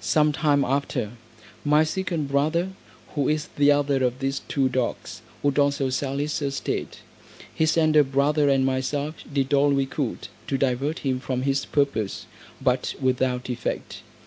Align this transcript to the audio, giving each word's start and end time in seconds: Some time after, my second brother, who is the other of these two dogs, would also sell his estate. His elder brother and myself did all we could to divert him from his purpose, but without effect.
Some 0.00 0.32
time 0.32 0.64
after, 0.64 1.10
my 1.66 1.84
second 1.84 2.28
brother, 2.30 2.70
who 3.08 3.28
is 3.28 3.48
the 3.56 3.70
other 3.70 4.02
of 4.02 4.18
these 4.20 4.38
two 4.48 4.70
dogs, 4.70 5.20
would 5.42 5.58
also 5.58 5.90
sell 5.90 6.16
his 6.16 6.40
estate. 6.40 7.00
His 7.54 7.76
elder 7.76 8.02
brother 8.02 8.48
and 8.48 8.64
myself 8.64 9.16
did 9.30 9.52
all 9.52 9.68
we 9.68 9.84
could 9.84 10.28
to 10.46 10.56
divert 10.56 11.00
him 11.00 11.20
from 11.20 11.42
his 11.42 11.66
purpose, 11.66 12.24
but 12.62 12.94
without 13.02 13.50
effect. 13.50 14.00